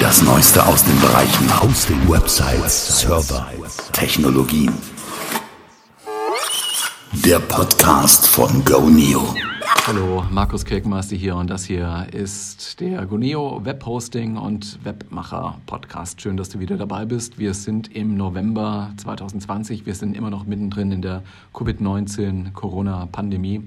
[0.00, 3.46] Das Neueste aus den Bereichen Hosting, Websites, Server,
[3.92, 4.72] Technologien.
[7.12, 9.34] Der Podcast von GoNeo.
[9.86, 16.22] Hallo, Markus Kirkenmeister hier und das hier ist der Guneo Webhosting und Webmacher Podcast.
[16.22, 17.38] Schön, dass du wieder dabei bist.
[17.38, 19.84] Wir sind im November 2020.
[19.84, 21.22] Wir sind immer noch mittendrin in der
[21.52, 23.62] Covid-19 Corona-Pandemie.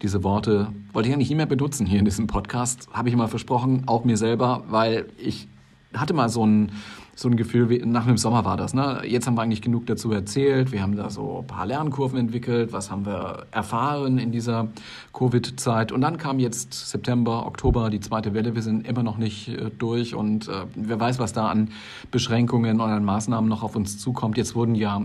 [0.00, 2.88] Diese Worte wollte ich eigentlich nie mehr benutzen hier in diesem Podcast.
[2.92, 5.48] Habe ich mal versprochen, auch mir selber, weil ich
[5.96, 6.72] hatte mal so ein
[7.18, 8.74] so ein Gefühl, wie nach dem Sommer war das.
[8.74, 9.00] Ne?
[9.06, 10.70] Jetzt haben wir eigentlich genug dazu erzählt.
[10.70, 12.74] Wir haben da so ein paar Lernkurven entwickelt.
[12.74, 14.68] Was haben wir erfahren in dieser
[15.14, 15.92] Covid-Zeit?
[15.92, 18.54] Und dann kam jetzt September, Oktober, die zweite Welle.
[18.54, 21.70] Wir sind immer noch nicht äh, durch und äh, wer weiß, was da an
[22.10, 24.36] Beschränkungen und an Maßnahmen noch auf uns zukommt.
[24.36, 25.00] Jetzt wurden ja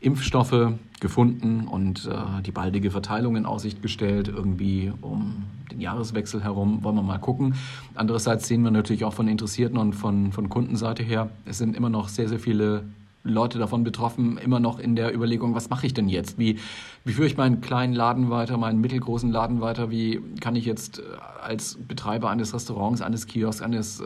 [0.00, 6.82] Impfstoffe gefunden und äh, die baldige Verteilung in Aussicht gestellt, irgendwie um den Jahreswechsel herum,
[6.82, 7.54] wollen wir mal gucken.
[7.94, 11.90] Andererseits sehen wir natürlich auch von Interessierten und von, von Kundenseite her, es sind immer
[11.90, 12.84] noch sehr, sehr viele
[13.24, 16.38] Leute davon betroffen, immer noch in der Überlegung, was mache ich denn jetzt?
[16.38, 16.58] Wie,
[17.04, 19.90] wie führe ich meinen kleinen Laden weiter, meinen mittelgroßen Laden weiter?
[19.90, 21.02] Wie kann ich jetzt äh,
[21.42, 24.04] als Betreiber eines Restaurants, eines Kiosks, eines äh,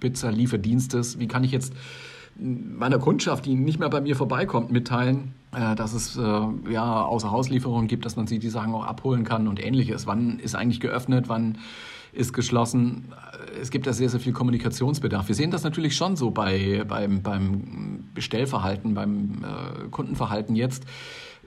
[0.00, 1.72] Pizza-Lieferdienstes, wie kann ich jetzt
[2.38, 6.20] meiner Kundschaft, die nicht mehr bei mir vorbeikommt, mitteilen, äh, dass es äh,
[6.70, 10.06] ja Außerhauslieferungen gibt, dass man sie die Sachen auch abholen kann und ähnliches.
[10.06, 11.58] Wann ist eigentlich geöffnet, wann
[12.12, 13.12] ist geschlossen?
[13.60, 15.28] Es gibt da sehr, sehr viel Kommunikationsbedarf.
[15.28, 20.84] Wir sehen das natürlich schon so bei, beim, beim Bestellverhalten, beim äh, Kundenverhalten jetzt.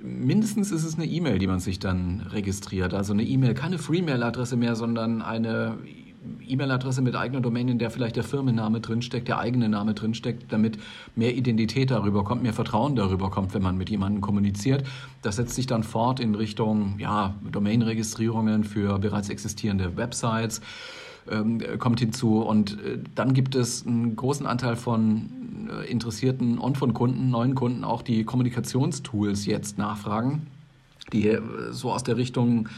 [0.01, 2.93] Mindestens ist es eine E-Mail, die man sich dann registriert.
[2.93, 5.77] Also eine E-Mail, keine Free-Mail-Adresse mehr, sondern eine
[6.48, 10.78] E-Mail-Adresse mit eigener Domain, in der vielleicht der Firmenname drinsteckt, der eigene Name drinsteckt, damit
[11.16, 14.84] mehr Identität darüber kommt, mehr Vertrauen darüber kommt, wenn man mit jemandem kommuniziert.
[15.22, 20.62] Das setzt sich dann fort in Richtung ja, Domain-Registrierungen für bereits existierende Websites
[21.30, 22.42] ähm, kommt hinzu.
[22.42, 27.56] Und äh, dann gibt es einen großen Anteil von äh, Interessierten und von Kunden, neuen
[27.56, 30.47] Kunden, auch die Kommunikationstools jetzt nachfragen,
[31.13, 31.41] die äh,
[31.72, 32.69] so aus der Richtung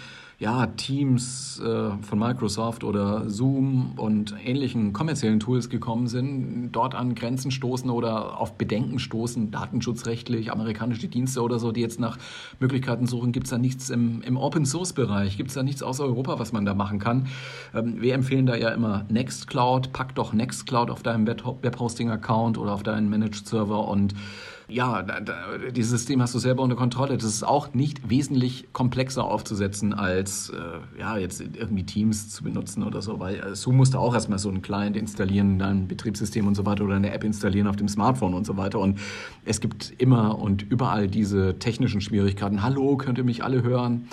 [0.41, 7.13] ja, Teams äh, von Microsoft oder Zoom und ähnlichen kommerziellen Tools gekommen sind, dort an
[7.13, 12.18] Grenzen stoßen oder auf Bedenken stoßen, datenschutzrechtlich, amerikanische Dienste oder so, die jetzt nach
[12.59, 16.40] Möglichkeiten suchen, gibt es da nichts im, im Open-Source-Bereich, gibt es da nichts außer Europa,
[16.40, 17.28] was man da machen kann.
[17.75, 22.81] Ähm, wir empfehlen da ja immer Nextcloud, pack doch Nextcloud auf deinem Webhosting-Account oder auf
[22.81, 24.16] deinen Managed-Server und
[24.71, 25.05] ja,
[25.75, 27.17] dieses System hast du selber unter Kontrolle.
[27.17, 32.83] Das ist auch nicht wesentlich komplexer aufzusetzen, als äh, ja, jetzt irgendwie Teams zu benutzen
[32.83, 36.47] oder so, weil äh, Zoom musste auch erstmal so einen Client installieren, dann ein Betriebssystem
[36.47, 38.79] und so weiter oder eine App installieren auf dem Smartphone und so weiter.
[38.79, 38.99] Und
[39.43, 42.63] es gibt immer und überall diese technischen Schwierigkeiten.
[42.63, 44.07] Hallo, könnt ihr mich alle hören?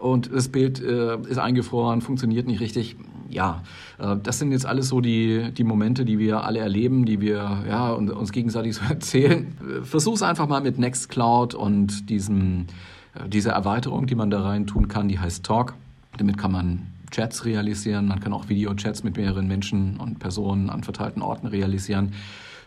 [0.00, 2.96] und das Bild äh, ist eingefroren, funktioniert nicht richtig.
[3.30, 3.62] Ja,
[3.98, 7.64] äh, das sind jetzt alles so die, die Momente, die wir alle erleben, die wir
[7.68, 9.56] ja, uns gegenseitig so erzählen.
[9.82, 12.66] Versuch's einfach mal mit Nextcloud und diesem,
[13.14, 15.74] äh, dieser Erweiterung, die man da rein tun kann, die heißt Talk.
[16.18, 20.84] Damit kann man Chats realisieren, man kann auch Videochats mit mehreren Menschen und Personen an
[20.84, 22.12] verteilten Orten realisieren.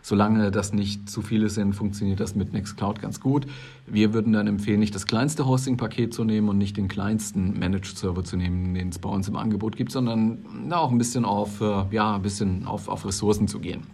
[0.06, 3.46] Solange das nicht zu viele sind, funktioniert das mit Nextcloud ganz gut.
[3.86, 8.22] Wir würden dann empfehlen, nicht das kleinste Hosting-Paket zu nehmen und nicht den kleinsten Managed-Server
[8.22, 11.62] zu nehmen, den es bei uns im Angebot gibt, sondern na, auch ein bisschen auf,
[11.62, 13.86] äh, ja, ein bisschen auf, auf Ressourcen zu gehen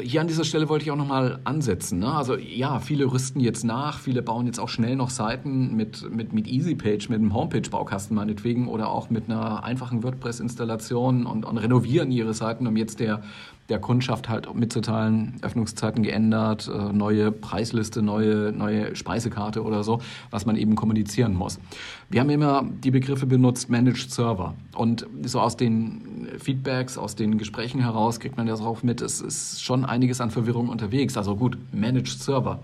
[0.00, 1.98] hier an dieser Stelle wollte ich auch nochmal ansetzen.
[1.98, 2.10] Ne?
[2.12, 6.32] Also ja, viele rüsten jetzt nach, viele bauen jetzt auch schnell noch Seiten mit, mit,
[6.32, 12.10] mit EasyPage, mit einem Homepage-Baukasten meinetwegen oder auch mit einer einfachen WordPress-Installation und, und renovieren
[12.10, 13.22] ihre Seiten, um jetzt der,
[13.72, 20.44] der Kundschaft halt mitzuteilen, Öffnungszeiten geändert, äh, neue Preisliste, neue, neue Speisekarte oder so, was
[20.44, 21.58] man eben kommunizieren muss.
[22.10, 24.54] Wir haben immer die Begriffe benutzt, Managed Server.
[24.76, 29.22] Und so aus den Feedbacks, aus den Gesprächen heraus kriegt man das auch mit, es
[29.22, 31.16] ist schon einiges an Verwirrung unterwegs.
[31.16, 32.60] Also gut, Managed Server.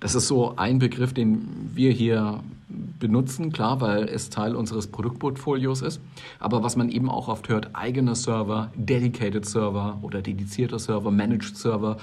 [0.00, 5.82] Das ist so ein Begriff, den wir hier benutzen, klar, weil es Teil unseres Produktportfolios
[5.82, 6.00] ist.
[6.38, 11.56] Aber was man eben auch oft hört, eigener Server, Dedicated Server oder dedizierter Server, Managed
[11.56, 11.96] Server,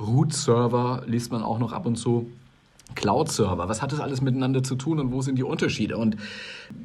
[0.00, 2.30] Root Server liest man auch noch ab und zu.
[2.94, 5.98] Cloud-Server, was hat das alles miteinander zu tun und wo sind die Unterschiede?
[5.98, 6.16] Und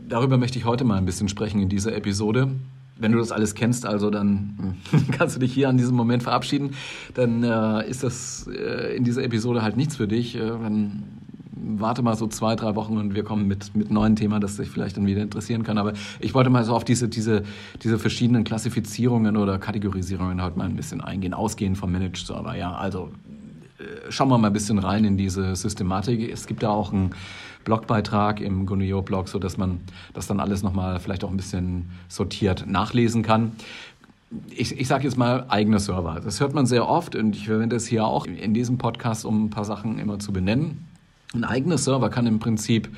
[0.08, 2.52] darüber möchte ich heute mal ein bisschen sprechen in dieser Episode
[2.98, 6.24] wenn du das alles kennst, also dann hm, kannst du dich hier an diesem Moment
[6.24, 6.72] verabschieden.
[7.14, 10.36] Dann äh, ist das äh, in dieser Episode halt nichts für dich.
[10.36, 11.04] Äh, dann
[11.66, 14.70] warte mal so zwei, drei Wochen und wir kommen mit, mit neuen Themen, das dich
[14.70, 15.78] vielleicht dann wieder interessieren kann.
[15.78, 17.44] Aber ich wollte mal so auf diese, diese,
[17.82, 22.56] diese verschiedenen Klassifizierungen oder Kategorisierungen halt mal ein bisschen eingehen, ausgehend vom Managed Server.
[22.56, 23.12] Ja, also
[23.80, 26.30] äh, schauen wir mal ein bisschen rein in diese Systematik.
[26.32, 27.12] Es gibt da auch ein
[27.64, 29.80] Blogbeitrag im Gunio-Blog, sodass man
[30.14, 33.54] das dann alles nochmal vielleicht auch ein bisschen sortiert nachlesen kann.
[34.50, 36.20] ich, ich sage jetzt mal eigene Server.
[36.24, 39.46] Das hört man sehr oft und ich verwende es hier auch in diesem Podcast, um
[39.46, 40.88] ein paar Sachen immer zu benennen.
[41.34, 42.90] Ein eigener Server kann im Prinzip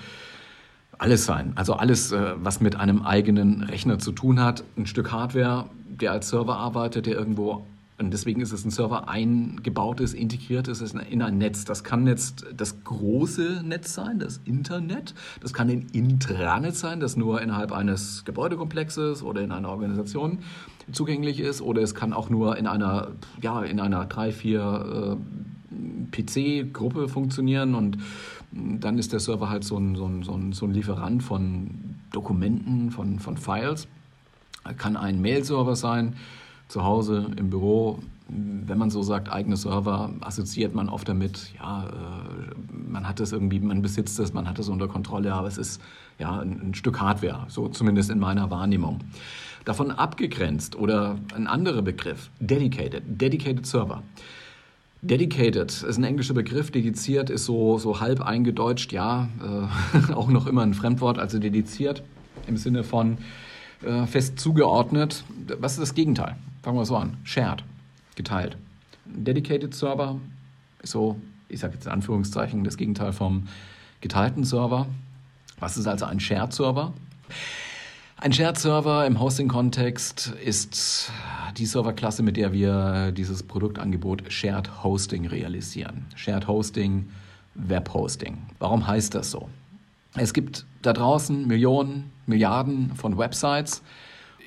[0.98, 1.54] alles sein.
[1.56, 4.64] Also alles, äh, was mit einem eigenen Rechner zu tun hat.
[4.78, 7.66] Ein Stück Hardware, der als Server arbeitet, der irgendwo
[7.98, 11.64] und deswegen ist es ein Server eingebautes, integriertes in ein Netz.
[11.64, 15.14] Das kann jetzt das große Netz sein, das Internet.
[15.40, 20.40] Das kann ein Intranet sein, das nur innerhalb eines Gebäudekomplexes oder in einer Organisation
[20.92, 21.62] zugänglich ist.
[21.62, 23.12] Oder es kann auch nur in einer,
[23.42, 25.18] ja, in einer drei, vier
[25.72, 27.98] äh, PC-Gruppe funktionieren und
[28.52, 31.96] dann ist der Server halt so ein, so ein, so ein, so ein Lieferant von
[32.12, 33.88] Dokumenten, von, von Files.
[34.78, 36.16] Kann ein Mail-Server sein,
[36.68, 38.00] zu Hause, im Büro.
[38.28, 42.56] Wenn man so sagt, eigene Server, assoziiert man oft damit, ja, äh,
[42.90, 45.80] man hat es irgendwie, man besitzt es, man hat es unter Kontrolle, aber es ist
[46.18, 49.00] ja ein, Stück Hardware, so zumindest in meiner Wahrnehmung.
[49.64, 54.02] Davon abgegrenzt oder ein anderer Begriff, dedicated, dedicated Server.
[55.04, 60.48] Dedicated ist ein englischer Begriff, dediziert ist so, so halb eingedeutscht, ja, äh, auch noch
[60.48, 62.02] immer ein Fremdwort, also dediziert
[62.48, 63.18] im Sinne von
[63.84, 65.24] äh, fest zugeordnet.
[65.60, 66.36] Was ist das Gegenteil?
[66.66, 67.18] Fangen wir so an.
[67.24, 67.64] Shared,
[68.16, 68.58] geteilt.
[69.06, 70.20] Dedicated Server
[70.82, 73.48] ist so, ich sage jetzt in Anführungszeichen, das Gegenteil vom
[74.02, 74.88] geteilten Server.
[75.60, 76.92] Was ist also ein Shared Server?
[78.18, 81.12] Ein Shared Server im Hosting-Kontext ist
[81.56, 86.08] die Serverklasse, mit der wir dieses Produktangebot Shared Hosting realisieren.
[86.16, 87.10] Shared Hosting,
[87.54, 88.40] Web Hosting.
[88.58, 89.50] Warum heißt das so?
[90.16, 93.84] Es gibt da draußen Millionen, Milliarden von Websites.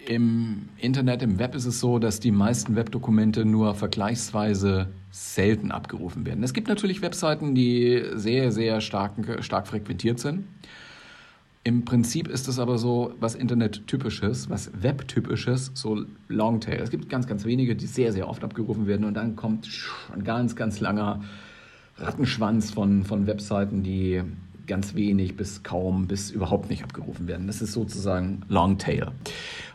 [0.06, 6.24] Im Internet, im Web ist es so, dass die meisten Webdokumente nur vergleichsweise selten abgerufen
[6.24, 6.42] werden.
[6.42, 10.44] Es gibt natürlich Webseiten, die sehr, sehr stark, stark frequentiert sind.
[11.64, 16.80] Im Prinzip ist es aber so, was Internet-typisches, was Web-typisches, so Longtail.
[16.80, 19.68] Es gibt ganz, ganz wenige, die sehr, sehr oft abgerufen werden und dann kommt
[20.14, 21.20] ein ganz, ganz langer
[21.98, 24.22] Rattenschwanz von, von Webseiten, die
[24.68, 27.46] ganz wenig bis kaum bis überhaupt nicht abgerufen werden.
[27.46, 29.08] Das ist sozusagen Longtail.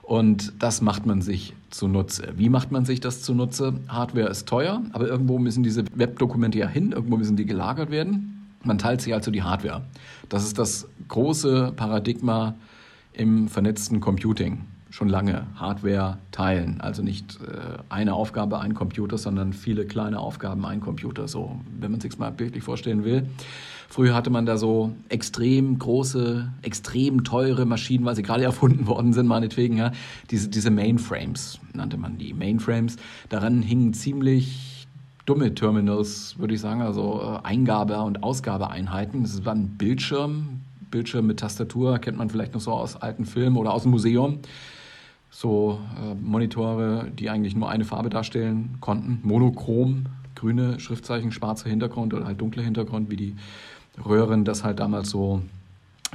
[0.03, 2.33] Und das macht man sich zunutze.
[2.35, 3.73] Wie macht man sich das zunutze?
[3.87, 8.47] Hardware ist teuer, aber irgendwo müssen diese Webdokumente ja hin, irgendwo müssen die gelagert werden.
[8.63, 9.81] Man teilt sich also die Hardware.
[10.29, 12.55] Das ist das große Paradigma
[13.13, 14.61] im vernetzten Computing.
[14.89, 16.79] Schon lange Hardware teilen.
[16.79, 21.27] Also nicht äh, eine Aufgabe, ein Computer, sondern viele kleine Aufgaben, ein Computer.
[21.27, 23.27] So, wenn man sich mal bildlich vorstellen will.
[23.89, 29.13] Früher hatte man da so extrem große, extrem teure Maschinen, weil sie gerade erfunden worden
[29.13, 29.91] sind, meinetwegen, ja.
[30.31, 32.33] Diese, diese Mainframes nannte man die.
[32.33, 32.97] Mainframes.
[33.29, 34.87] Daran hingen ziemlich
[35.25, 39.23] dumme Terminals, würde ich sagen, also äh, Eingabe- und Ausgabeeinheiten.
[39.23, 43.57] Das war ein Bildschirm, Bildschirm mit Tastatur, kennt man vielleicht noch so aus alten Filmen
[43.57, 44.39] oder aus dem Museum.
[45.29, 50.05] So äh, Monitore, die eigentlich nur eine Farbe darstellen konnten, monochrom,
[50.35, 53.35] grüne Schriftzeichen, schwarzer Hintergrund oder halt dunkler Hintergrund, wie die
[54.05, 55.41] Röhren das halt damals so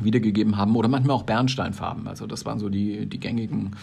[0.01, 0.77] wiedergegeben haben.
[0.77, 2.07] Oder manchmal auch Bernsteinfarben.
[2.07, 3.77] Also das waren so die, die gängigen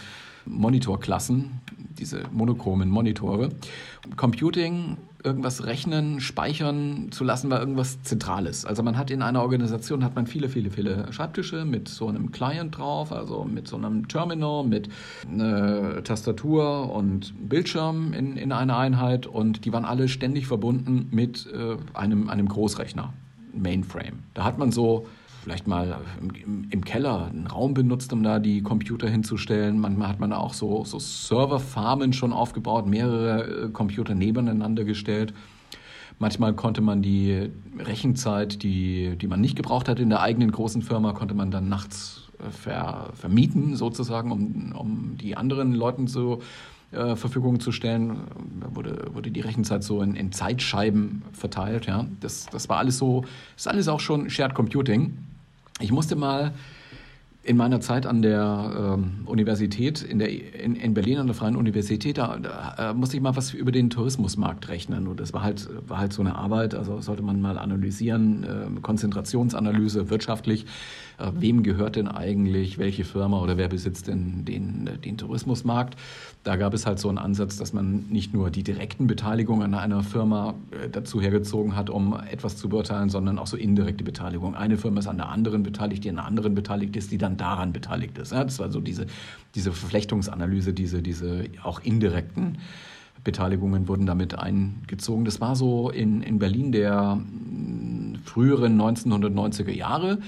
[0.46, 1.60] Monitorklassen,
[1.98, 3.50] diese monochromen Monitore.
[4.16, 8.64] Computing, irgendwas rechnen, speichern zu lassen, war irgendwas Zentrales.
[8.64, 12.30] Also man hat in einer Organisation hat man viele, viele, viele Schreibtische mit so einem
[12.30, 14.88] Client drauf, also mit so einem Terminal, mit
[16.04, 21.76] Tastatur und Bildschirm in, in einer Einheit und die waren alle ständig verbunden mit äh,
[21.92, 23.12] einem, einem Großrechner,
[23.62, 24.20] Mainframe.
[24.34, 25.06] Da hat man so
[25.46, 29.78] vielleicht mal im, im, Keller einen Raum benutzt, um da die Computer hinzustellen.
[29.78, 35.32] Manchmal hat man auch so, so Serverfarmen schon aufgebaut, mehrere äh, Computer nebeneinander gestellt.
[36.18, 40.82] Manchmal konnte man die Rechenzeit, die, die man nicht gebraucht hat in der eigenen großen
[40.82, 46.40] Firma, konnte man dann nachts äh, ver, vermieten, sozusagen, um, um die anderen Leuten zur
[46.96, 48.22] äh, Verfügung zu stellen.
[48.60, 51.86] Da wurde, wurde die Rechenzeit so in, in Zeitscheiben verteilt.
[51.86, 52.06] Ja.
[52.20, 53.24] Das, das war alles so,
[53.56, 55.18] ist alles auch schon Shared Computing.
[55.80, 56.52] Ich musste mal
[57.46, 61.54] in meiner Zeit an der ähm, Universität, in, der, in, in, Berlin an der Freien
[61.54, 65.06] Universität, da, da äh, musste ich mal was über den Tourismusmarkt rechnen.
[65.06, 68.80] Und das war halt, war halt so eine Arbeit, also sollte man mal analysieren, äh,
[68.80, 70.66] Konzentrationsanalyse wirtschaftlich.
[71.18, 75.96] Äh, wem gehört denn eigentlich welche Firma oder wer besitzt denn den, den Tourismusmarkt?
[76.44, 79.80] Da gab es halt so einen Ansatz, dass man nicht nur die direkten Beteiligungen an
[79.80, 84.54] einer Firma äh, dazu hergezogen hat, um etwas zu beurteilen, sondern auch so indirekte Beteiligung.
[84.54, 87.36] Eine Firma ist an der anderen beteiligt, die an der anderen beteiligt ist, die dann
[87.36, 88.32] daran beteiligt ist.
[88.32, 89.06] das war so diese,
[89.54, 92.58] diese Verflechtungsanalyse, diese, diese auch indirekten
[93.24, 95.24] Beteiligungen wurden damit eingezogen.
[95.24, 97.20] Das war so in, in Berlin der
[98.24, 100.18] früheren 1990er Jahre.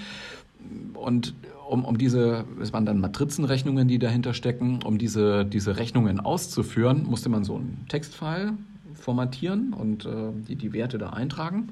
[1.09, 1.33] Und
[1.71, 7.05] um, um diese, es waren dann Matrizenrechnungen, die dahinter stecken, um diese, diese Rechnungen auszuführen,
[7.05, 8.53] musste man so einen Textfile
[8.93, 10.11] formatieren und äh,
[10.47, 11.71] die, die Werte da eintragen.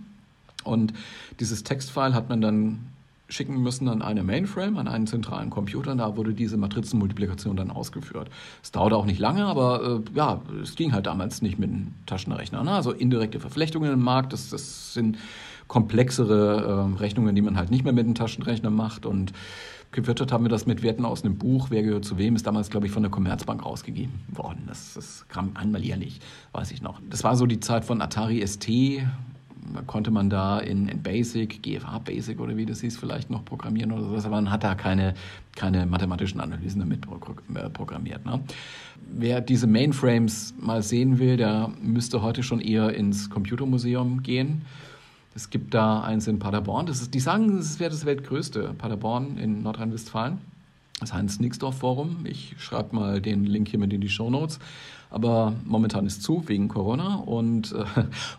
[0.65, 0.95] Und
[1.39, 2.79] dieses Textfile hat man dann
[3.29, 5.95] schicken müssen an eine Mainframe, an einen zentralen Computer.
[5.95, 8.31] Da wurde diese Matrizenmultiplikation dann ausgeführt.
[8.63, 11.93] Es dauerte auch nicht lange, aber äh, ja, es ging halt damals nicht mit einem
[12.07, 12.65] Taschenrechner.
[12.65, 12.71] Ne?
[12.71, 15.19] Also indirekte Verflechtungen im Markt, das, das sind
[15.69, 19.07] komplexere äh, Rechnungen, die man halt nicht mehr mit einem Taschenrechner macht.
[19.07, 19.33] Und
[19.93, 21.69] gefüttert haben wir das mit Werten aus einem Buch.
[21.71, 24.65] Wer gehört zu wem, ist damals, glaube ich, von der Commerzbank rausgegeben worden.
[24.67, 26.21] Das, das kam einmal jährlich,
[26.53, 27.01] weiß ich noch.
[27.09, 28.69] Das war so die Zeit von Atari ST,
[29.87, 33.93] konnte man da in, in, Basic, GFA Basic oder wie das hieß, vielleicht noch programmieren
[33.93, 35.15] oder sowas, aber man hat da keine,
[35.55, 37.07] keine mathematischen Analysen damit
[37.55, 38.25] äh, programmiert.
[38.25, 38.41] Ne?
[39.13, 44.63] Wer diese Mainframes mal sehen will, der müsste heute schon eher ins Computermuseum gehen.
[45.37, 46.87] Es gibt da eins in Paderborn.
[46.87, 50.39] Das ist, die sagen, es wäre das weltgrößte Paderborn in Nordrhein-Westfalen.
[50.99, 52.25] Das Heinz-Nixdorf-Forum.
[52.25, 54.59] Ich schreibe mal den Link hier mit in die Show Notes.
[55.11, 57.85] Aber momentan ist zu wegen Corona und, äh,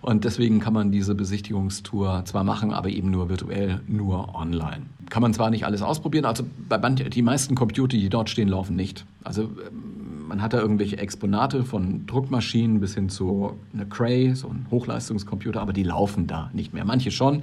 [0.01, 4.87] und deswegen kann man diese Besichtigungstour zwar machen, aber eben nur virtuell, nur online.
[5.11, 8.75] Kann man zwar nicht alles ausprobieren, also bei die meisten Computer, die dort stehen, laufen
[8.75, 9.05] nicht.
[9.23, 9.96] Also ähm,
[10.27, 15.61] man hat da irgendwelche Exponate von Druckmaschinen bis hin zu einer Cray, so ein Hochleistungscomputer,
[15.61, 16.85] aber die laufen da nicht mehr.
[16.85, 17.41] Manche schon,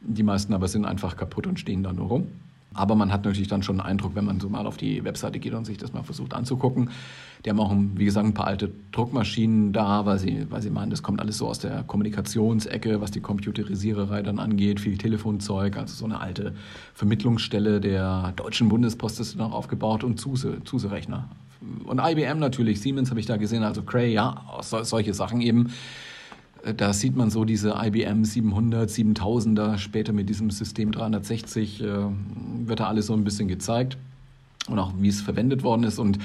[0.00, 2.26] die meisten aber sind einfach kaputt und stehen da nur rum.
[2.72, 5.40] Aber man hat natürlich dann schon einen Eindruck, wenn man so mal auf die Webseite
[5.40, 6.90] geht und sich das mal versucht anzugucken.
[7.44, 10.90] Die haben auch, wie gesagt, ein paar alte Druckmaschinen da, weil sie, weil sie meinen,
[10.90, 14.78] das kommt alles so aus der Kommunikationsecke, was die Computerisiererei dann angeht.
[14.78, 16.54] Viel Telefonzeug, also so eine alte
[16.94, 21.28] Vermittlungsstelle der Deutschen Bundespost ist noch aufgebaut und Zuse-Rechner.
[21.84, 25.72] Und IBM natürlich, Siemens habe ich da gesehen, also Cray, ja, solche Sachen eben.
[26.64, 31.86] Äh, da sieht man so diese IBM 700, 7000er, später mit diesem System 360 äh,
[32.64, 33.98] wird da alles so ein bisschen gezeigt
[34.68, 35.98] und auch wie es verwendet worden ist.
[35.98, 36.18] Und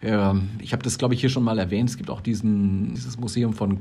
[0.00, 1.90] äh, ich habe das, glaube ich, hier schon mal erwähnt.
[1.90, 3.78] Es gibt auch diesen, dieses Museum von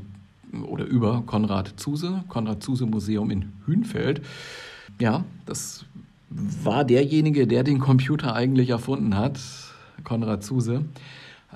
[0.67, 4.22] oder über Konrad Zuse, Konrad Zuse Museum in Hünfeld.
[5.00, 5.86] Ja, das
[6.29, 9.39] war derjenige, der den Computer eigentlich erfunden hat,
[10.03, 10.86] Konrad Zuse.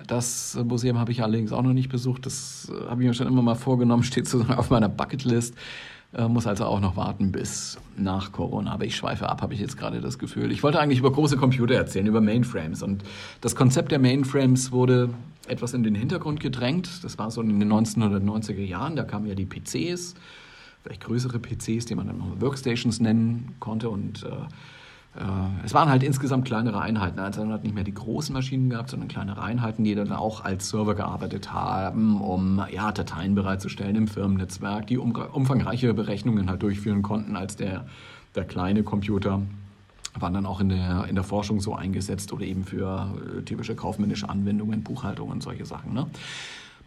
[0.05, 2.25] Das Museum habe ich allerdings auch noch nicht besucht.
[2.25, 5.55] Das äh, habe ich mir schon immer mal vorgenommen, steht sozusagen auf meiner Bucketlist.
[6.13, 8.71] Äh, muss also auch noch warten bis nach Corona.
[8.71, 10.51] Aber ich schweife ab, habe ich jetzt gerade das Gefühl.
[10.51, 12.81] Ich wollte eigentlich über große Computer erzählen, über Mainframes.
[12.81, 13.03] Und
[13.41, 15.09] das Konzept der Mainframes wurde
[15.47, 17.03] etwas in den Hintergrund gedrängt.
[17.03, 18.95] Das war so in den 1990er Jahren.
[18.95, 20.15] Da kamen ja die PCs,
[20.83, 23.89] vielleicht größere PCs, die man dann noch Workstations nennen konnte.
[23.89, 24.31] Und äh, äh,
[25.65, 27.19] es waren halt insgesamt kleinere Einheiten.
[27.19, 30.45] Also man hat nicht mehr die großen Maschinen gehabt, sondern kleinere Einheiten, die dann auch
[30.45, 37.01] als Server gearbeitet haben, um ja, Dateien bereitzustellen im Firmennetzwerk, die umfangreiche Berechnungen halt durchführen
[37.01, 37.85] konnten als der,
[38.35, 39.41] der kleine Computer
[40.21, 43.07] waren dann auch in der, in der Forschung so eingesetzt oder eben für
[43.37, 45.93] äh, typische kaufmännische Anwendungen, Buchhaltung und solche Sachen.
[45.93, 46.07] Ne?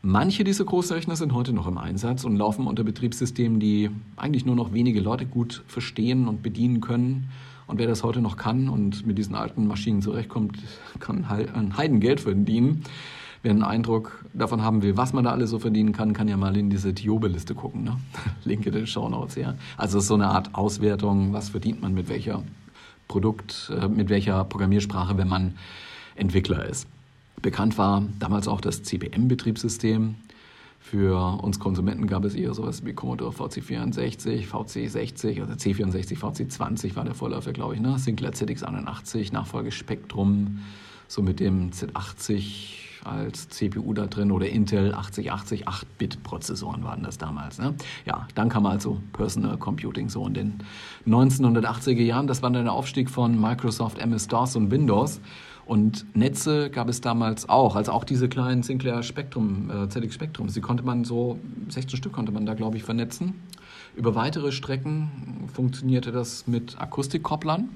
[0.03, 4.57] Manche dieser Großrechner sind heute noch im Einsatz und laufen unter Betriebssystemen, die eigentlich nur
[4.57, 7.29] noch wenige Leute gut verstehen und bedienen können.
[7.71, 10.59] Und wer das heute noch kann und mit diesen alten Maschinen zurechtkommt,
[10.99, 12.83] kann ein Heidengeld verdienen.
[13.43, 16.37] Wer einen Eindruck davon haben will, was man da alles so verdienen kann, kann ja
[16.37, 17.85] mal in diese Tiobe-Liste gucken.
[17.85, 17.97] Ne?
[18.45, 19.55] Link in den Show Notes, ja.
[19.77, 22.43] Also ist so eine Art Auswertung, was verdient man mit welcher
[23.07, 25.55] Produkt, äh, mit welcher Programmiersprache, wenn man
[26.17, 26.89] Entwickler ist.
[27.41, 30.17] Bekannt war damals auch das CPM-Betriebssystem.
[30.83, 37.05] Für uns Konsumenten gab es eher sowas wie Commodore VC64, VC60 oder C64, VC20 war
[37.05, 37.99] der Vorläufer, glaube ich, ne?
[37.99, 40.61] Sinclair ZX81, Nachfolge Spectrum,
[41.11, 47.59] so mit dem Z80 als CPU da drin oder Intel 8080 8-Bit-Prozessoren waren das damals.
[47.59, 47.75] Ne?
[48.07, 50.59] Ja, dann kam also Personal Computing so in den
[51.09, 52.29] 1980er Jahren.
[52.29, 55.21] Das war dann der Aufstieg von Microsoft, MS-DOS und Windows.
[55.67, 60.49] Und Netze gab es damals auch, also auch diese kleinen Sinclair Spektrum, äh, ZX Spektrum.
[60.49, 61.40] Sie konnte man so,
[61.71, 63.35] 16 Stück konnte man da, glaube ich, vernetzen.
[63.97, 67.69] Über weitere Strecken funktionierte das mit Akustikkopplern.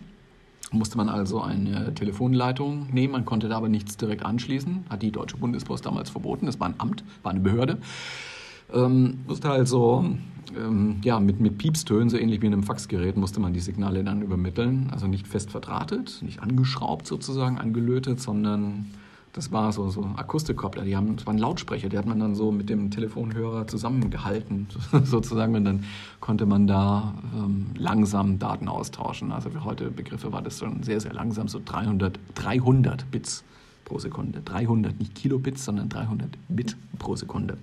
[0.72, 4.86] Musste man also eine Telefonleitung nehmen, man konnte da aber nichts direkt anschließen.
[4.90, 6.46] Hat die Deutsche Bundespost damals verboten.
[6.46, 7.78] Das war ein Amt, war eine Behörde.
[8.72, 10.04] Ähm, musste also
[10.56, 14.04] ähm, ja, mit, mit Piepstönen, so ähnlich wie in einem Faxgerät, musste man die Signale
[14.04, 14.88] dann übermitteln.
[14.90, 18.86] Also nicht fest verdrahtet, nicht angeschraubt sozusagen, angelötet, sondern
[19.34, 20.84] das war so, so Akustikkoppler.
[20.84, 24.68] Die haben, das waren Lautsprecher, die hat man dann so mit dem Telefonhörer zusammengehalten,
[25.04, 25.56] sozusagen.
[25.56, 25.84] Und dann
[26.20, 29.32] konnte man da ähm, langsam Daten austauschen.
[29.32, 33.42] Also für heute Begriffe war das schon sehr, sehr langsam, so 300, 300 Bits
[33.84, 34.40] pro Sekunde.
[34.44, 37.58] 300, nicht Kilobits, sondern 300 Bit pro Sekunde.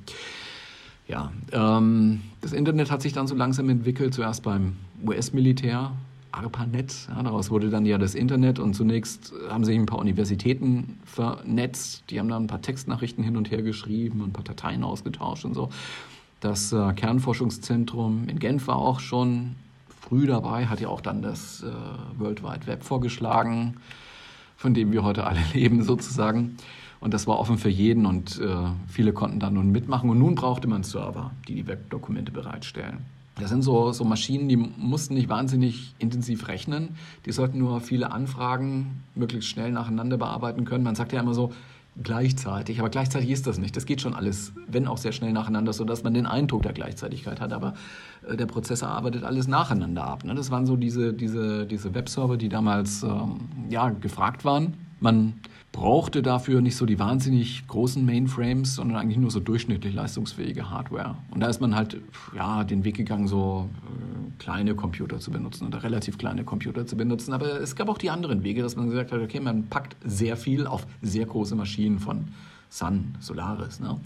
[1.07, 4.75] Ja, ähm, das Internet hat sich dann so langsam entwickelt, zuerst beim
[5.05, 5.93] US-Militär,
[6.31, 7.07] ARPANET.
[7.09, 12.03] Ja, daraus wurde dann ja das Internet und zunächst haben sich ein paar Universitäten vernetzt.
[12.09, 15.45] Die haben dann ein paar Textnachrichten hin und her geschrieben und ein paar Dateien ausgetauscht
[15.45, 15.69] und so.
[16.39, 19.55] Das äh, Kernforschungszentrum in Genf war auch schon
[19.99, 23.77] früh dabei, hat ja auch dann das äh, World Wide Web vorgeschlagen,
[24.57, 26.57] von dem wir heute alle leben sozusagen.
[26.99, 28.55] Und das war offen für jeden und äh,
[28.87, 30.09] viele konnten da nun mitmachen.
[30.09, 33.05] Und nun brauchte man Server, die die Webdokumente bereitstellen.
[33.39, 36.95] Das sind so, so Maschinen, die mussten nicht wahnsinnig intensiv rechnen.
[37.25, 40.83] Die sollten nur viele Anfragen möglichst schnell nacheinander bearbeiten können.
[40.83, 41.51] Man sagt ja immer so,
[42.01, 43.75] gleichzeitig, aber gleichzeitig ist das nicht.
[43.75, 47.41] Das geht schon alles, wenn auch sehr schnell nacheinander, sodass man den Eindruck der Gleichzeitigkeit
[47.41, 47.53] hat.
[47.53, 47.73] Aber
[48.27, 50.23] äh, der Prozessor arbeitet alles nacheinander ab.
[50.23, 50.35] Ne?
[50.35, 54.73] Das waren so diese, diese, diese Webserver, die damals ähm, ja, gefragt waren.
[55.01, 55.33] Man
[55.71, 61.15] brauchte dafür nicht so die wahnsinnig großen Mainframes, sondern eigentlich nur so durchschnittlich leistungsfähige Hardware.
[61.31, 61.97] Und da ist man halt
[62.35, 66.95] ja, den Weg gegangen, so äh, kleine Computer zu benutzen oder relativ kleine Computer zu
[66.95, 67.33] benutzen.
[67.33, 70.37] Aber es gab auch die anderen Wege, dass man gesagt hat, okay, man packt sehr
[70.37, 72.27] viel auf sehr große Maschinen von
[72.69, 73.79] Sun, Solaris.
[73.79, 73.99] Ne?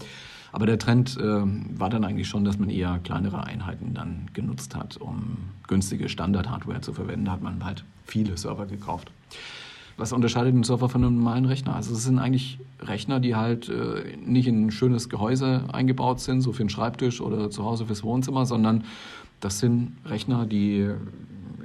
[0.52, 1.42] Aber der Trend äh,
[1.78, 5.36] war dann eigentlich schon, dass man eher kleinere Einheiten dann genutzt hat, um
[5.68, 7.26] günstige Standard-Hardware zu verwenden.
[7.26, 9.10] Da hat man halt viele Server gekauft.
[9.96, 11.74] Was unterscheidet den Server von einem normalen Rechner?
[11.74, 16.42] Also es sind eigentlich Rechner, die halt äh, nicht in ein schönes Gehäuse eingebaut sind,
[16.42, 18.84] so für einen Schreibtisch oder zu Hause fürs Wohnzimmer, sondern
[19.40, 20.90] das sind Rechner, die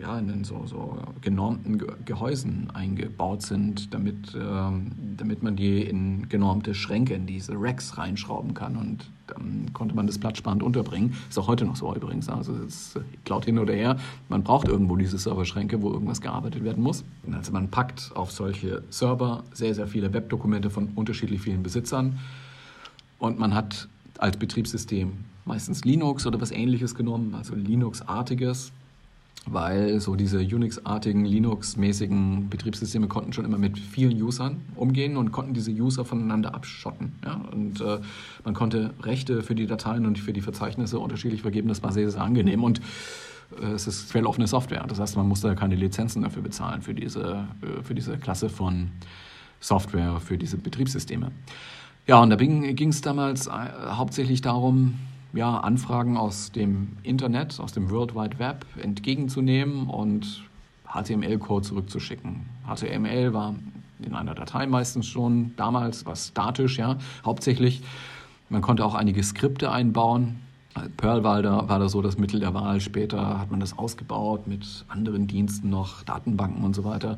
[0.02, 6.74] ja, in so, so genormten Gehäusen eingebaut sind, damit, ähm, damit man die in genormte
[6.74, 8.78] Schränke, in diese Racks reinschrauben kann.
[8.78, 11.16] Und dann konnte man das platzsparend unterbringen.
[11.30, 12.30] Ist auch heute noch so übrigens.
[12.30, 13.98] Also es klaut hin oder her.
[14.30, 17.04] Man braucht irgendwo diese Serverschränke, wo irgendwas gearbeitet werden muss.
[17.32, 22.20] Also man packt auf solche Server sehr, sehr viele Webdokumente von unterschiedlich vielen Besitzern.
[23.20, 25.14] Und man hat als Betriebssystem
[25.46, 28.72] meistens Linux oder was ähnliches genommen, also Linux-artiges
[29.48, 35.54] weil so diese Unix-artigen, Linux-mäßigen Betriebssysteme konnten schon immer mit vielen Usern umgehen und konnten
[35.54, 37.14] diese User voneinander abschotten.
[37.26, 37.42] Ja?
[37.52, 38.00] Und äh,
[38.46, 41.70] man konnte Rechte für die Dateien und für die Verzeichnisse unterschiedlich vergeben.
[41.70, 42.82] Das war sehr, sehr angenehm und
[43.60, 44.86] äh, es ist quelloffene Software.
[44.88, 48.92] Das heißt, man musste keine Lizenzen dafür bezahlen für diese, äh, für diese Klasse von
[49.60, 51.32] Software, für diese Betriebssysteme.
[52.08, 55.00] Ja, und da ging es damals äh, hauptsächlich darum,
[55.34, 60.44] ja, Anfragen aus dem Internet, aus dem World Wide Web entgegenzunehmen und
[60.86, 62.46] HTML-Code zurückzuschicken.
[62.68, 63.56] HTML war
[64.04, 67.82] in einer Datei meistens schon damals was statisch, ja, hauptsächlich.
[68.50, 70.42] Man konnte auch einige Skripte einbauen.
[70.98, 72.82] Perl war da, war da so das Mittel der Wahl.
[72.82, 77.18] Später hat man das ausgebaut mit anderen Diensten noch, Datenbanken und so weiter.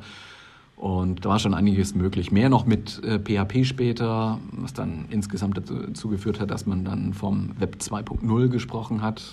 [0.76, 2.32] Und da war schon einiges möglich.
[2.32, 7.14] Mehr noch mit äh, PHP später, was dann insgesamt dazu geführt hat, dass man dann
[7.14, 9.24] vom Web 2.0 gesprochen hat.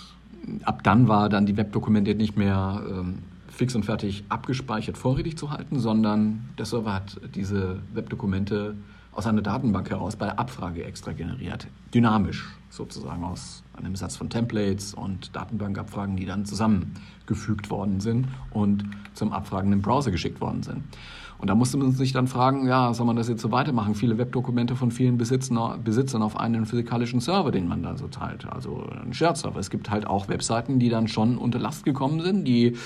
[0.64, 5.50] Ab dann war dann die Webdokumente nicht mehr ähm, fix und fertig abgespeichert vorrätig zu
[5.50, 8.74] halten, sondern der Server hat diese Webdokumente
[9.12, 11.66] aus einer Datenbank heraus bei der Abfrage extra generiert.
[11.92, 18.84] Dynamisch sozusagen aus einem Satz von Templates und Datenbankabfragen, die dann zusammengefügt worden sind und
[19.14, 20.84] zum abfragenden Browser geschickt worden sind.
[21.40, 23.94] Und da musste man sich dann fragen, ja, soll man das jetzt so weitermachen?
[23.94, 28.84] Viele Webdokumente von vielen Besitzern auf einen physikalischen Server, den man da so teilt, also
[28.90, 29.58] einen Shared-Server.
[29.58, 32.76] Es gibt halt auch Webseiten, die dann schon unter Last gekommen sind, die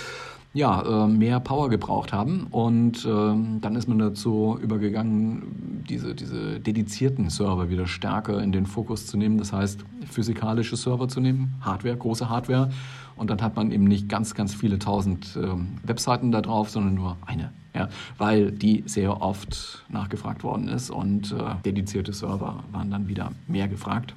[0.54, 2.46] ja, äh, mehr Power gebraucht haben.
[2.50, 8.64] Und äh, dann ist man dazu übergegangen, diese, diese dedizierten Server wieder stärker in den
[8.64, 9.36] Fokus zu nehmen.
[9.36, 12.70] Das heißt, physikalische Server zu nehmen, Hardware, große Hardware.
[13.16, 15.48] Und dann hat man eben nicht ganz, ganz viele tausend äh,
[15.86, 17.88] Webseiten da drauf, sondern nur eine ja,
[18.18, 23.66] weil die sehr oft nachgefragt worden ist und äh, dedizierte Server waren dann wieder mehr
[23.66, 24.14] gefragt.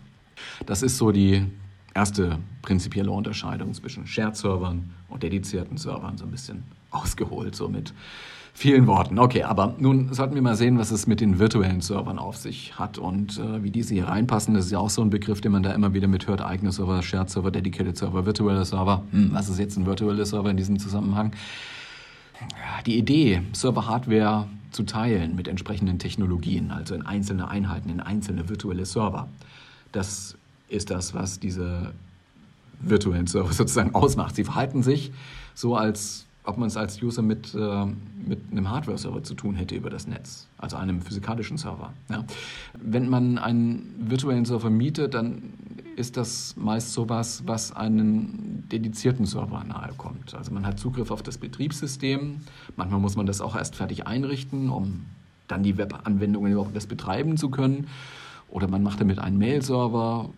[0.67, 1.43] Das ist so die
[1.97, 7.91] erste prinzipielle Unterscheidung zwischen Shared-Servern und dedizierten Servern, so ein bisschen ausgeholt, so mit
[8.53, 9.17] vielen Worten.
[9.17, 12.77] Okay, aber nun sollten wir mal sehen, was es mit den virtuellen Servern auf sich
[12.77, 14.53] hat und äh, wie diese hier reinpassen.
[14.53, 16.41] Das ist ja auch so ein Begriff, den man da immer wieder mithört.
[16.41, 19.03] Eigene Server, Shared Server, Dedicated Server, virtuelle Server.
[19.11, 21.31] Hm, was ist jetzt ein virtueller Server in diesem Zusammenhang?
[22.85, 28.85] die Idee, Server-Hardware zu teilen mit entsprechenden Technologien, also in einzelne Einheiten, in einzelne virtuelle
[28.85, 29.27] Server,
[29.91, 30.36] das
[30.69, 31.93] ist das, was diese
[32.79, 34.35] virtuellen Server sozusagen ausmacht.
[34.35, 35.11] Sie verhalten sich
[35.53, 39.75] so, als ob man es als User mit, äh, mit einem Hardware-Server zu tun hätte
[39.75, 41.91] über das Netz, also einem physikalischen Server.
[42.09, 42.23] Ja.
[42.81, 45.41] Wenn man einen virtuellen Server mietet, dann
[45.97, 50.35] ist das meist sowas, was einen dedizierten Server nahe kommt.
[50.35, 52.41] Also man hat Zugriff auf das Betriebssystem.
[52.77, 55.05] Manchmal muss man das auch erst fertig einrichten, um
[55.49, 57.87] dann die Webanwendungen überhaupt das betreiben zu können.
[58.49, 60.29] Oder man macht damit einen Mail-Server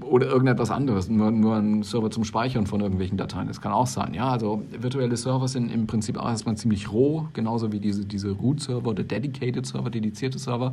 [0.00, 3.48] oder irgendetwas anderes, nur, nur ein Server zum Speichern von irgendwelchen Dateien.
[3.48, 4.14] Das kann auch sein.
[4.14, 8.30] Ja, also virtuelle Server sind im Prinzip auch erstmal ziemlich roh, genauso wie diese, diese
[8.30, 10.72] Root-Server oder Dedicated Server, dedizierte Server.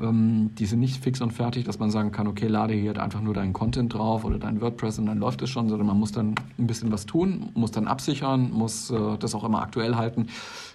[0.00, 3.20] Ähm, die sind nicht fix und fertig, dass man sagen kann, okay, lade hier einfach
[3.20, 6.12] nur deinen Content drauf oder dein WordPress und dann läuft es schon, sondern man muss
[6.12, 10.28] dann ein bisschen was tun, muss dann absichern, muss äh, das auch immer aktuell halten.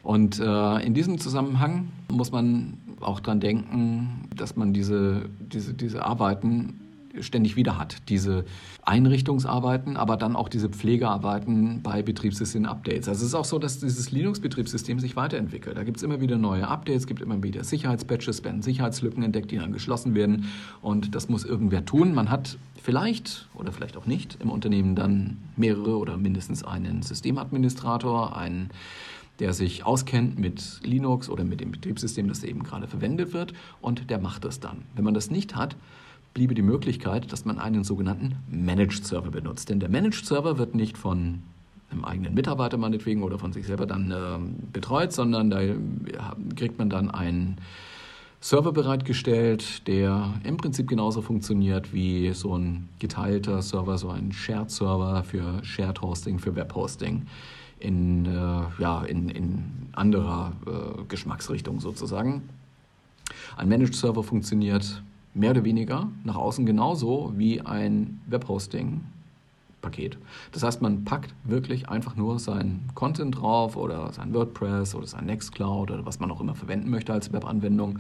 [0.04, 6.06] Und äh, in diesem Zusammenhang muss man auch dran denken, dass man diese, diese, diese
[6.06, 6.81] Arbeiten
[7.20, 8.10] ständig wieder hat.
[8.10, 8.46] Diese
[8.84, 13.08] Einrichtungsarbeiten, aber dann auch diese Pflegearbeiten bei Betriebssystem-Updates.
[13.08, 15.78] Also es ist auch so, dass dieses Linux-Betriebssystem sich weiterentwickelt.
[15.78, 19.58] Da gibt es immer wieder neue Updates, gibt immer wieder Sicherheitspatches, werden Sicherheitslücken entdeckt, die
[19.58, 20.46] dann geschlossen werden.
[20.82, 22.14] Und das muss irgendwer tun.
[22.14, 28.36] Man hat vielleicht oder vielleicht auch nicht im Unternehmen dann mehrere oder mindestens einen Systemadministrator,
[28.36, 28.70] einen
[29.40, 34.12] der sich auskennt mit Linux oder mit dem Betriebssystem, das eben gerade verwendet wird, und
[34.12, 34.84] der macht das dann.
[34.96, 35.76] Wenn man das nicht hat,
[36.34, 39.70] bliebe die Möglichkeit, dass man einen sogenannten Managed Server benutzt.
[39.70, 41.44] Denn der Managed Server wird nicht von
[41.92, 44.16] einem eigenen Mitarbeiter meinetwegen oder von sich selber dann äh,
[44.72, 45.60] betreut, sondern da
[46.56, 47.58] kriegt man dann einen
[48.40, 54.72] Server bereitgestellt, der im Prinzip genauso funktioniert wie so ein geteilter Server, so ein Shared
[54.72, 57.28] Server für Shared Hosting, für Web Hosting
[57.80, 62.50] in, äh, ja, in, in anderer äh, Geschmacksrichtung sozusagen.
[63.58, 70.18] Ein Managed Server funktioniert mehr oder weniger nach außen genauso wie ein Webhosting-Paket.
[70.52, 75.26] Das heißt, man packt wirklich einfach nur seinen Content drauf oder sein WordPress oder sein
[75.26, 78.00] Nextcloud oder was man auch immer verwenden möchte als Webanwendung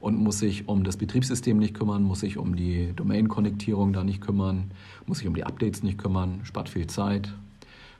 [0.00, 4.20] und muss sich um das Betriebssystem nicht kümmern, muss sich um die Domain-Konnektierung da nicht
[4.20, 4.72] kümmern,
[5.06, 7.32] muss sich um die Updates nicht kümmern, spart viel Zeit,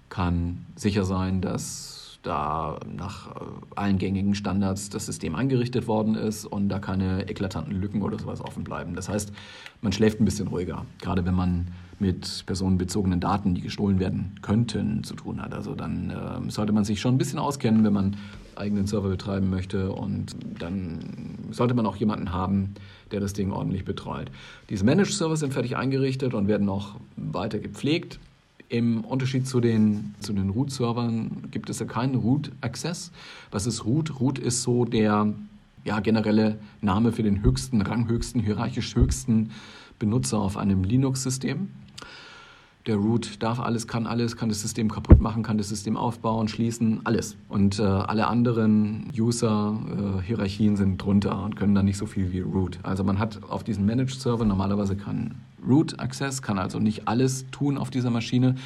[0.09, 3.41] kann sicher sein, dass da nach äh,
[3.75, 8.41] allen gängigen Standards das System eingerichtet worden ist und da keine eklatanten Lücken oder sowas
[8.41, 8.95] offen bleiben.
[8.95, 9.33] Das heißt,
[9.81, 15.05] man schläft ein bisschen ruhiger, gerade wenn man mit personenbezogenen Daten, die gestohlen werden könnten,
[15.05, 15.55] zu tun hat.
[15.55, 18.17] Also dann äh, sollte man sich schon ein bisschen auskennen, wenn man
[18.57, 20.99] eigenen Server betreiben möchte und dann
[21.51, 22.75] sollte man auch jemanden haben,
[23.11, 24.31] der das Ding ordentlich betreut.
[24.69, 28.19] Diese Managed Server sind fertig eingerichtet und werden noch weiter gepflegt.
[28.73, 33.13] Im Unterschied zu den, zu den Root-Servern gibt es ja keinen Root-Access.
[33.51, 34.19] Was ist Root?
[34.19, 35.35] Root ist so der
[35.85, 39.51] ja, generelle Name für den höchsten, ranghöchsten, hierarchisch höchsten
[39.99, 41.69] Benutzer auf einem Linux-System.
[42.87, 46.49] Der Root darf alles, kann alles, kann das System kaputt machen, kann das System aufbauen,
[46.49, 47.37] schließen, alles.
[47.51, 52.41] Und äh, alle anderen User-Hierarchien äh, sind drunter und können dann nicht so viel wie
[52.41, 52.79] Root.
[52.85, 55.35] Also man hat auf diesen Managed-Server normalerweise kann
[55.67, 58.57] Root Access, kann also nicht alles tun auf dieser Maschine.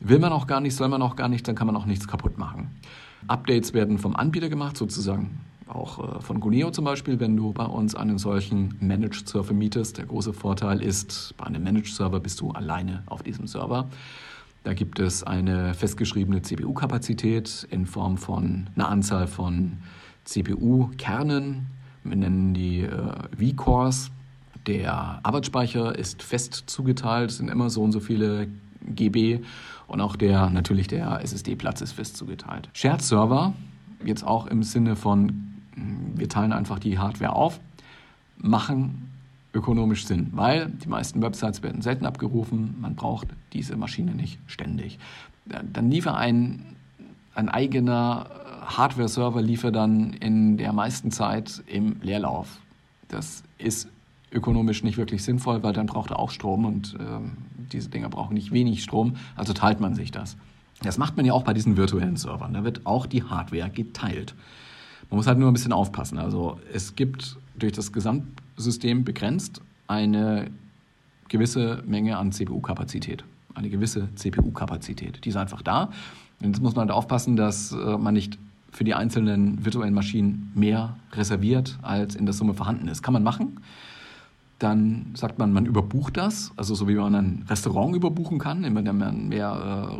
[0.00, 2.08] Will man auch gar nicht, soll man auch gar nicht, dann kann man auch nichts
[2.08, 2.70] kaputt machen.
[3.28, 7.64] Updates werden vom Anbieter gemacht, sozusagen auch äh, von Guneo zum Beispiel, wenn du bei
[7.64, 9.98] uns einen solchen Managed Server mietest.
[9.98, 13.88] Der große Vorteil ist, bei einem Managed Server bist du alleine auf diesem Server.
[14.64, 19.78] Da gibt es eine festgeschriebene CPU-Kapazität in Form von einer Anzahl von
[20.24, 21.66] CPU-Kernen.
[22.04, 22.90] Wir nennen die äh,
[23.36, 24.10] V-Cores.
[24.66, 28.48] Der Arbeitsspeicher ist fest zugeteilt, es sind immer so und so viele
[28.86, 29.40] GB
[29.86, 32.68] und auch der natürlich der SSD-Platz ist fest zugeteilt.
[32.72, 33.54] Shared Server,
[34.04, 35.54] jetzt auch im Sinne von,
[36.14, 37.60] wir teilen einfach die Hardware auf,
[38.36, 39.10] machen
[39.54, 44.98] ökonomisch Sinn, weil die meisten Websites werden selten abgerufen, man braucht diese Maschine nicht ständig.
[45.44, 46.76] Dann liefer ein,
[47.34, 48.30] ein eigener
[48.64, 52.60] Hardware-Server liefer dann in der meisten Zeit im Leerlauf.
[53.08, 53.88] Das ist
[54.32, 57.32] ökonomisch nicht wirklich sinnvoll, weil dann braucht er auch Strom und ähm,
[57.72, 60.36] diese Dinger brauchen nicht wenig Strom, also teilt man sich das.
[60.82, 62.54] Das macht man ja auch bei diesen virtuellen Servern.
[62.54, 64.34] Da wird auch die Hardware geteilt.
[65.10, 66.18] Man muss halt nur ein bisschen aufpassen.
[66.18, 70.50] Also es gibt durch das Gesamtsystem begrenzt eine
[71.28, 73.24] gewisse Menge an CPU-Kapazität.
[73.54, 75.24] Eine gewisse CPU-Kapazität.
[75.24, 75.90] Die ist einfach da.
[76.40, 78.38] Und jetzt muss man halt aufpassen, dass äh, man nicht
[78.70, 83.02] für die einzelnen virtuellen Maschinen mehr reserviert, als in der Summe vorhanden ist.
[83.02, 83.60] Kann man machen.
[84.62, 88.96] Dann sagt man, man überbucht das, also so wie man ein Restaurant überbuchen kann, indem
[88.96, 89.90] man mehr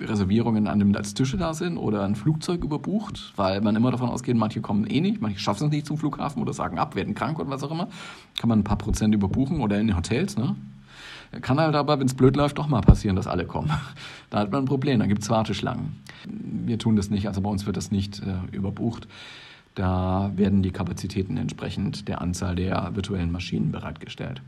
[0.00, 4.08] äh, Reservierungen annimmt, als Tische da sind, oder ein Flugzeug überbucht, weil man immer davon
[4.08, 7.14] ausgeht, manche kommen eh nicht, manche schaffen es nicht zum Flughafen oder sagen ab, werden
[7.14, 7.88] krank oder was auch immer.
[8.38, 10.56] Kann man ein paar Prozent überbuchen oder in Hotels, ne?
[11.42, 13.70] Kann halt aber, wenn es blöd läuft, doch mal passieren, dass alle kommen.
[14.30, 16.02] Da hat man ein Problem, dann gibt es Warteschlangen.
[16.26, 19.06] Wir tun das nicht, also bei uns wird das nicht äh, überbucht.
[19.76, 24.40] Da werden die Kapazitäten entsprechend der Anzahl der virtuellen Maschinen bereitgestellt.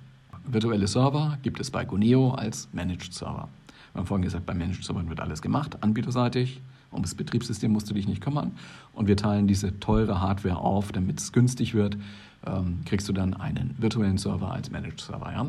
[0.46, 3.48] Virtuelle Server gibt es bei Guneo als Managed Server.
[3.92, 6.62] Wir haben vorhin gesagt, bei Managed Servern wird alles gemacht, anbieterseitig.
[6.90, 8.52] Um das Betriebssystem musst du dich nicht kümmern.
[8.94, 11.98] Und wir teilen diese teure Hardware auf, damit es günstig wird.
[12.46, 15.30] Ähm, kriegst du dann einen virtuellen Server als Managed Server.
[15.30, 15.46] Ja?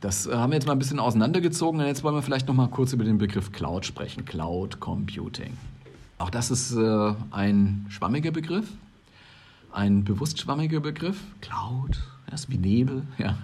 [0.00, 2.54] Das äh, haben wir jetzt mal ein bisschen auseinandergezogen und jetzt wollen wir vielleicht noch
[2.56, 4.24] mal kurz über den Begriff Cloud sprechen.
[4.24, 5.52] Cloud Computing.
[6.18, 8.66] Auch das ist äh, ein schwammiger Begriff,
[9.76, 11.22] ein bewusst schwammiger Begriff.
[11.42, 13.36] Cloud, das ist wie Nebel, ja.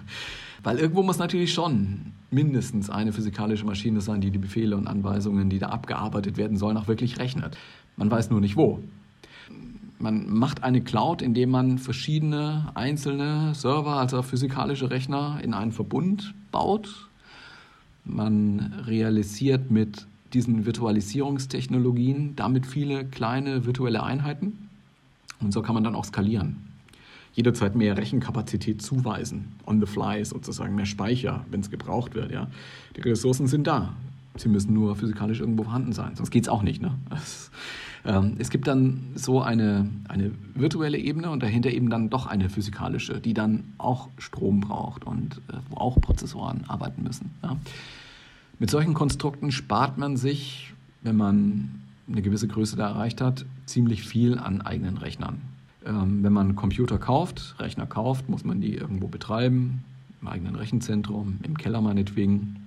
[0.63, 5.49] Weil irgendwo muss natürlich schon mindestens eine physikalische Maschine sein, die die Befehle und Anweisungen,
[5.49, 7.57] die da abgearbeitet werden sollen, auch wirklich rechnet.
[7.97, 8.79] Man weiß nur nicht wo.
[9.99, 16.33] Man macht eine Cloud, indem man verschiedene einzelne Server, also physikalische Rechner, in einen Verbund
[16.51, 17.09] baut.
[18.05, 24.62] Man realisiert mit diesen Virtualisierungstechnologien damit viele kleine virtuelle Einheiten.
[25.43, 26.57] Und so kann man dann auch skalieren.
[27.33, 32.31] Jederzeit mehr Rechenkapazität zuweisen, on the fly sozusagen, mehr Speicher, wenn es gebraucht wird.
[32.31, 32.47] Ja.
[32.95, 33.93] Die Ressourcen sind da.
[34.35, 36.81] Sie müssen nur physikalisch irgendwo vorhanden sein, sonst geht es auch nicht.
[36.81, 36.93] Ne?
[37.09, 37.51] Das,
[38.05, 42.49] ähm, es gibt dann so eine, eine virtuelle Ebene und dahinter eben dann doch eine
[42.49, 47.31] physikalische, die dann auch Strom braucht und äh, wo auch Prozessoren arbeiten müssen.
[47.41, 47.55] Ja.
[48.59, 54.03] Mit solchen Konstrukten spart man sich, wenn man eine gewisse Größe da erreicht hat, ziemlich
[54.03, 55.41] viel an eigenen Rechnern.
[55.85, 59.83] Ähm, wenn man Computer kauft, Rechner kauft, muss man die irgendwo betreiben,
[60.21, 62.59] im eigenen Rechenzentrum, im Keller meinetwegen.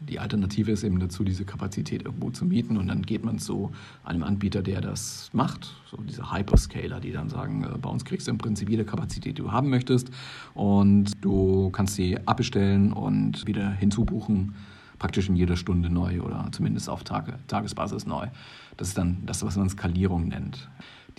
[0.00, 3.70] Die Alternative ist eben dazu, diese Kapazität irgendwo zu mieten und dann geht man zu
[4.02, 8.26] einem Anbieter, der das macht, so diese Hyperscaler, die dann sagen, äh, bei uns kriegst
[8.26, 10.10] du im Prinzip jede Kapazität, die du haben möchtest
[10.54, 14.54] und du kannst sie abbestellen und wieder hinzubuchen,
[15.00, 18.28] praktisch in jeder Stunde neu oder zumindest auf Tage, Tagesbasis neu.
[18.76, 20.68] Das ist dann das, was man Skalierung nennt.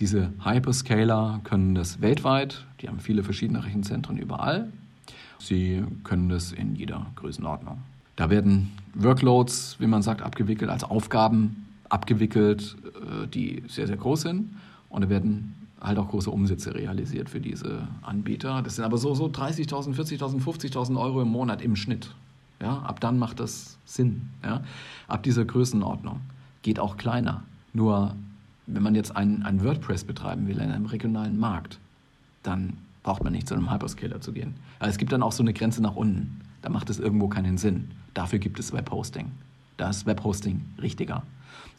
[0.00, 4.72] Diese Hyperscaler können das weltweit, die haben viele verschiedene Rechenzentren überall.
[5.38, 7.78] Sie können das in jeder Größenordnung.
[8.16, 14.22] Da werden Workloads, wie man sagt, abgewickelt, also Aufgaben abgewickelt, äh, die sehr, sehr groß
[14.22, 14.50] sind.
[14.88, 18.62] Und da werden halt auch große Umsätze realisiert für diese Anbieter.
[18.62, 22.14] Das sind aber so, so 30.000, 40.000, 50.000 Euro im Monat im Schnitt.
[22.62, 24.30] Ja, ab dann macht das Sinn.
[24.42, 24.62] Ja.
[25.08, 26.20] Ab dieser Größenordnung
[26.62, 27.42] geht auch kleiner.
[27.72, 28.14] Nur
[28.66, 31.78] wenn man jetzt ein, ein WordPress betreiben will in einem regionalen Markt,
[32.42, 34.54] dann braucht man nicht zu einem Hyperscaler zu gehen.
[34.78, 36.40] Aber es gibt dann auch so eine Grenze nach unten.
[36.62, 37.90] Da macht es irgendwo keinen Sinn.
[38.14, 39.32] Dafür gibt es Webhosting.
[39.76, 41.24] Da ist Webhosting richtiger.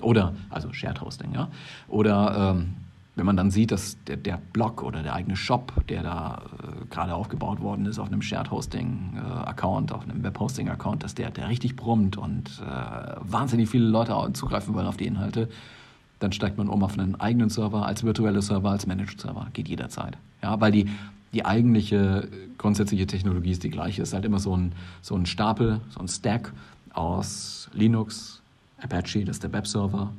[0.02, 1.48] Oder, also Shared Hosting, ja.
[1.88, 2.74] Oder ähm,
[3.16, 6.86] wenn man dann sieht, dass der, der Blog oder der eigene Shop, der da äh,
[6.90, 11.04] gerade aufgebaut worden ist auf einem Shared Hosting äh, Account, auf einem Web Hosting Account,
[11.04, 15.48] dass der, der richtig brummt und äh, wahnsinnig viele Leute zugreifen wollen auf die Inhalte,
[16.20, 19.48] dann steigt man um auf einen eigenen Server als virtuelle Server, als Managed Server.
[19.54, 20.18] Geht jederzeit.
[20.42, 20.90] Ja, weil die,
[21.34, 24.02] die eigentliche grundsätzliche Technologie ist die gleiche.
[24.02, 24.72] Es ist halt immer so ein,
[25.02, 26.54] so ein Stapel, so ein Stack
[26.94, 28.42] aus Linux,
[28.82, 30.14] Apache, das ist der Webserver,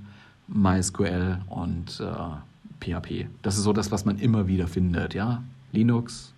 [0.48, 2.04] MySQL und äh,
[2.84, 3.26] PHP.
[3.42, 5.14] Das ist so das, was man immer wieder findet.
[5.14, 5.42] Ja?
[5.72, 6.32] Linux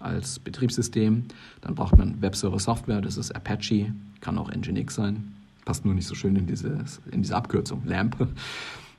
[0.00, 1.24] als Betriebssystem,
[1.60, 5.34] dann braucht man Webserver-Software, das ist Apache, kann auch Nginx sein,
[5.64, 8.28] passt nur nicht so schön in, dieses, in diese Abkürzung, LAMP.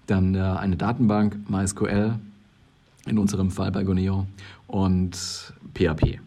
[0.08, 2.16] Dann äh, eine Datenbank, MySQL,
[3.06, 4.26] in unserem Fall bei Goneo
[4.68, 5.16] und
[5.74, 6.20] PHP.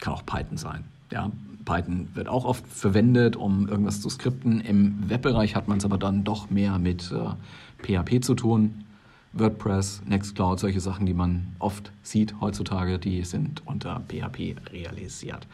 [0.00, 0.84] Kann auch Python sein.
[1.10, 1.30] Ja,
[1.64, 4.60] Python wird auch oft verwendet, um irgendwas zu skripten.
[4.60, 8.84] Im Webbereich hat man es aber dann doch mehr mit äh, PHP zu tun.
[9.32, 15.46] WordPress, Nextcloud, solche Sachen, die man oft sieht heutzutage, die sind unter PHP realisiert.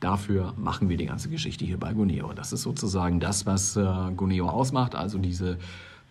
[0.00, 2.32] Dafür machen wir die ganze Geschichte hier bei Guneo.
[2.32, 3.84] Das ist sozusagen das, was äh,
[4.16, 5.58] Guneo ausmacht, also diese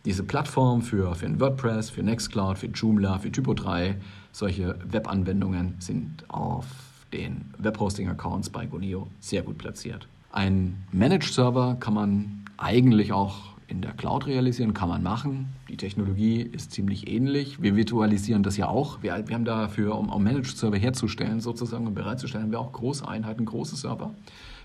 [0.07, 3.95] diese Plattform für, für WordPress, für Nextcloud, für Joomla, für Typo3,
[4.31, 6.65] solche Webanwendungen sind auf
[7.11, 10.07] den Webhosting-Accounts bei Goneo sehr gut platziert.
[10.31, 15.53] Ein Managed-Server kann man eigentlich auch in der Cloud realisieren, kann man machen.
[15.69, 17.61] Die Technologie ist ziemlich ähnlich.
[17.61, 19.03] Wir virtualisieren das ja auch.
[19.03, 23.05] Wir, wir haben dafür, um, um Managed-Server herzustellen sozusagen und bereitzustellen, haben wir auch große
[23.07, 24.13] Einheiten, große Server,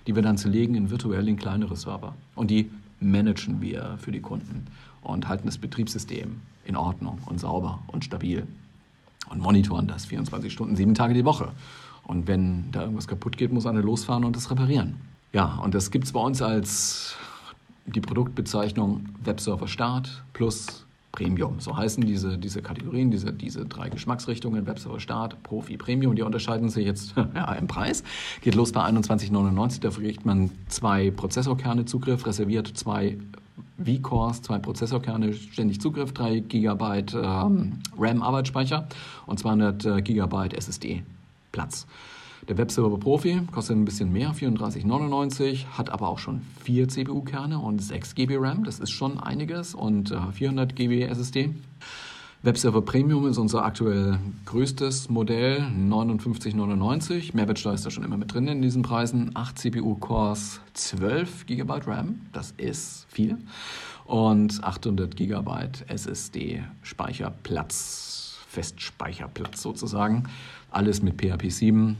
[0.06, 2.14] die wir dann zerlegen in virtuell in kleinere Server.
[2.36, 4.66] Und die managen wir für die Kunden
[5.02, 8.46] und halten das Betriebssystem in Ordnung und sauber und stabil
[9.30, 11.50] und monitoren das 24 Stunden, sieben Tage die Woche.
[12.04, 14.96] Und wenn da irgendwas kaputt geht, muss einer losfahren und das reparieren.
[15.32, 17.16] Ja, und das gibt es bei uns als
[17.86, 21.60] die Produktbezeichnung Webserver Start plus Premium.
[21.60, 26.16] So heißen diese, diese Kategorien, diese, diese drei Geschmacksrichtungen, Webserver Start, Profi, Premium.
[26.16, 28.02] Die unterscheiden sich jetzt ja, im Preis.
[28.40, 29.80] Geht los bei 21,99.
[29.80, 33.18] Dafür kriegt man zwei Prozessorkerne Zugriff, reserviert zwei
[33.84, 38.88] V-Cores, zwei Prozessorkerne, ständig Zugriff, 3 GB ähm, RAM-Arbeitsspeicher
[39.26, 41.02] und 200 äh, GB SSD
[41.50, 41.86] Platz.
[42.48, 47.80] Der Webserver Profi kostet ein bisschen mehr, 34,99, hat aber auch schon 4 CPU-Kerne und
[47.80, 51.54] 6 GB RAM, das ist schon einiges und äh, 400 GB SSD.
[52.44, 57.36] Webserver Premium ist unser aktuell größtes Modell, 59,99.
[57.36, 59.30] Mehrwertsteuer ist da schon immer mit drin in diesen Preisen.
[59.34, 63.38] 8 CPU-Cores, 12 GB RAM, das ist viel.
[64.04, 65.50] Und 800 GB
[65.86, 70.24] SSD-Speicherplatz, Festspeicherplatz sozusagen.
[70.72, 71.96] Alles mit PHP 7.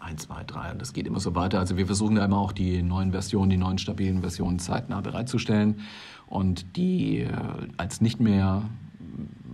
[0.00, 1.58] 1, 2, 3 und das geht immer so weiter.
[1.58, 5.80] Also wir versuchen da immer auch die neuen Versionen, die neuen stabilen Versionen zeitnah bereitzustellen
[6.26, 7.28] und die äh,
[7.76, 8.62] als nicht mehr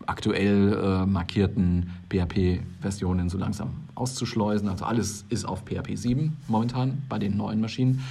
[0.06, 4.68] aktuell äh, markierten PHP-Versionen so langsam auszuschleusen.
[4.68, 8.02] Also alles ist auf PHP 7 momentan bei den neuen Maschinen.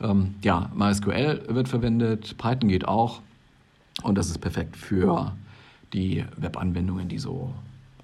[0.00, 3.20] Ähm, ja, MySQL wird verwendet, Python geht auch
[4.02, 5.32] und das ist perfekt für
[5.92, 7.52] die Webanwendungen, die so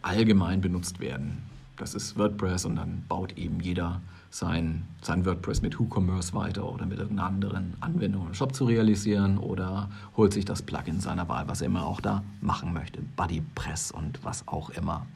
[0.02, 1.51] allgemein benutzt werden.
[1.76, 6.86] Das ist WordPress und dann baut eben jeder sein, sein WordPress mit WooCommerce weiter oder
[6.86, 11.48] mit irgendeiner anderen Anwendung im Shop zu realisieren oder holt sich das Plugin seiner Wahl,
[11.48, 13.00] was er immer auch da machen möchte.
[13.16, 15.06] BuddyPress und was auch immer.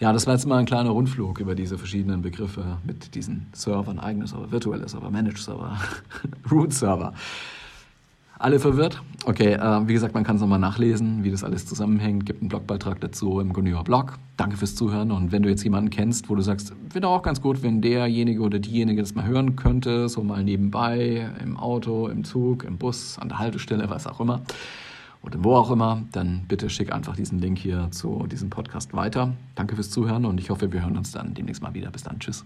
[0.00, 3.98] Ja, das war jetzt mal ein kleiner Rundflug über diese verschiedenen Begriffe mit diesen Servern,
[3.98, 5.76] eigene Server, virtuelle Server, Managed Server,
[6.50, 7.14] Root Server.
[8.38, 9.02] Alle verwirrt?
[9.24, 12.24] Okay, äh, wie gesagt, man kann es nochmal nachlesen, wie das alles zusammenhängt.
[12.24, 14.18] Gibt einen Blogbeitrag dazu im Gunnior Blog.
[14.36, 15.10] Danke fürs Zuhören.
[15.10, 18.40] Und wenn du jetzt jemanden kennst, wo du sagst, wäre auch ganz gut, wenn derjenige
[18.40, 23.18] oder diejenige das mal hören könnte, so mal nebenbei, im Auto, im Zug, im Bus,
[23.18, 24.42] an der Haltestelle, was auch immer,
[25.22, 29.34] oder wo auch immer, dann bitte schick einfach diesen Link hier zu diesem Podcast weiter.
[29.56, 31.90] Danke fürs Zuhören und ich hoffe, wir hören uns dann demnächst mal wieder.
[31.90, 32.20] Bis dann.
[32.20, 32.44] Tschüss.